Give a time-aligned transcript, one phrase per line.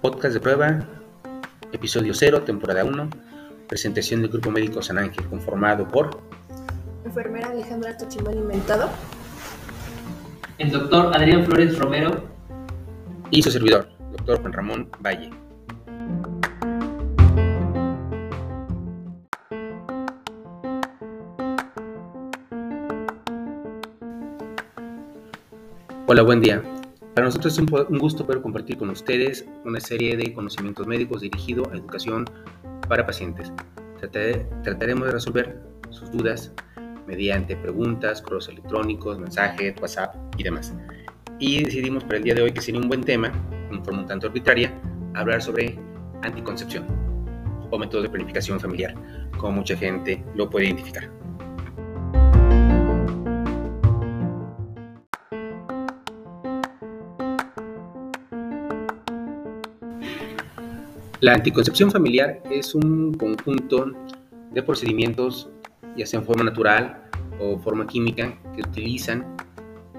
[0.00, 0.80] Podcast de prueba,
[1.72, 3.10] episodio 0, temporada 1,
[3.68, 6.22] presentación del Grupo Médico San Ángel, conformado por...
[7.04, 8.88] Enfermera Alejandra Tochimán Inventado.
[10.56, 12.24] El doctor Adrián Flores Romero.
[13.30, 15.28] Y su servidor, doctor Juan Ramón Valle.
[26.06, 26.79] Hola, buen día.
[27.20, 31.70] Para nosotros es un, gusto poder compartir con ustedes una serie de conocimientos médicos dirigido
[31.70, 32.24] a educación
[32.88, 33.52] para pacientes.
[34.62, 35.60] trataremos de resolver
[35.90, 36.50] sus dudas
[37.06, 40.72] mediante preguntas, correos electrónicos, mensajes, WhatsApp y demás.
[41.38, 43.30] Y decidimos para el día de hoy que sería un buen tema,
[43.70, 44.72] en forma un tanto arbitraria,
[45.12, 45.78] hablar sobre
[46.22, 46.86] anticoncepción
[47.70, 48.94] o métodos de planificación familiar,
[49.36, 51.19] como mucha gente lo puede identificar.
[61.20, 63.92] La anticoncepción familiar es un conjunto
[64.52, 65.50] de procedimientos,
[65.94, 67.02] ya sea en forma natural
[67.38, 69.36] o forma química, que utilizan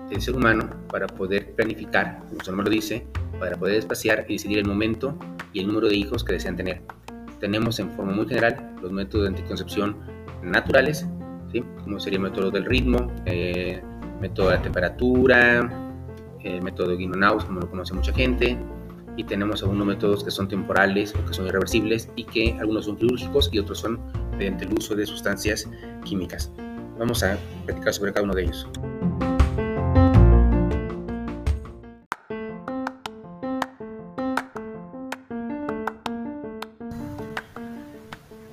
[0.09, 3.05] el ser humano para poder planificar, como su nombre lo dice,
[3.39, 5.15] para poder espaciar y decidir el momento
[5.53, 6.81] y el número de hijos que desean tener.
[7.39, 9.97] Tenemos en forma muy general los métodos de anticoncepción
[10.41, 11.05] naturales,
[11.83, 13.79] como sería el método del ritmo, eh,
[14.19, 15.69] método de la temperatura,
[16.43, 18.57] el método de Guinonaus, como lo conoce mucha gente,
[19.17, 22.97] y tenemos algunos métodos que son temporales o que son irreversibles y que algunos son
[22.97, 23.99] quirúrgicos y otros son
[24.37, 25.69] mediante el uso de sustancias
[26.03, 26.51] químicas.
[26.97, 28.67] Vamos a platicar sobre cada uno de ellos.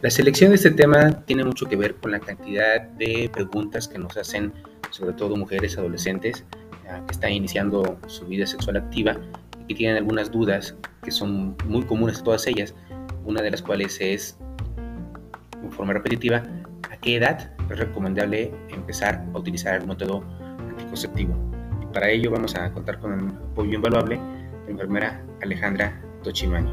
[0.00, 3.98] La selección de este tema tiene mucho que ver con la cantidad de preguntas que
[3.98, 4.52] nos hacen,
[4.90, 6.44] sobre todo mujeres adolescentes,
[7.06, 9.18] que están iniciando su vida sexual activa
[9.68, 12.74] y tienen algunas dudas que son muy comunes a todas ellas,
[13.24, 14.36] una de las cuales es,
[15.62, 16.42] en forma repetitiva,
[16.90, 20.24] a qué edad es recomendable empezar a utilizar el método
[20.70, 21.36] anticonceptivo.
[21.82, 26.70] Y para ello vamos a contar con un apoyo invaluable de la enfermera Alejandra Tochimani.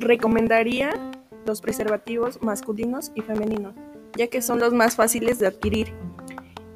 [0.00, 0.92] Recomendaría
[1.46, 3.74] los preservativos masculinos y femeninos,
[4.16, 5.92] ya que son los más fáciles de adquirir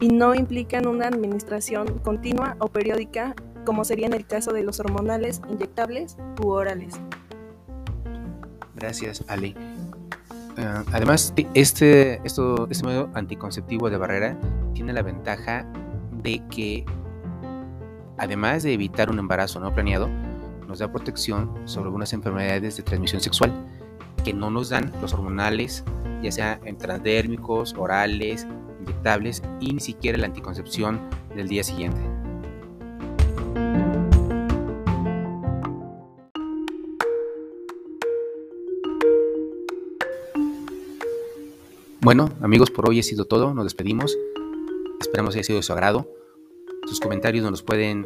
[0.00, 3.34] y no implican una administración continua o periódica
[3.64, 6.94] como sería en el caso de los hormonales inyectables u orales.
[8.74, 9.54] Gracias, Ali.
[10.56, 14.38] Ah, además, este, esto, este método anticonceptivo de barrera
[14.72, 15.66] tiene la ventaja
[16.22, 16.86] de que,
[18.16, 20.08] además de evitar un embarazo no planeado,
[20.66, 23.52] nos da protección sobre algunas enfermedades de transmisión sexual
[24.28, 25.84] que no nos dan los hormonales,
[26.22, 28.46] ya sea en transdérmicos, orales,
[28.78, 31.00] inyectables y ni siquiera la anticoncepción
[31.34, 31.98] del día siguiente.
[42.02, 43.54] Bueno, amigos, por hoy ha sido todo.
[43.54, 44.14] Nos despedimos.
[45.00, 46.06] Esperamos haya sido de su agrado.
[46.86, 48.04] Sus comentarios nos los pueden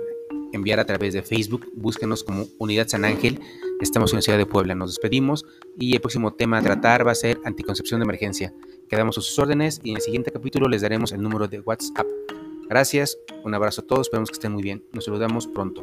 [0.52, 1.66] enviar a través de Facebook.
[1.74, 3.40] Búsquenos como Unidad San Ángel.
[3.82, 4.76] Estamos en la ciudad de Puebla.
[4.76, 5.44] Nos despedimos
[5.76, 8.54] y el próximo tema a tratar va a ser anticoncepción de emergencia.
[8.88, 12.06] Quedamos a sus órdenes y en el siguiente capítulo les daremos el número de WhatsApp.
[12.68, 14.84] Gracias, un abrazo a todos, esperamos que estén muy bien.
[14.92, 15.82] Nos saludamos pronto.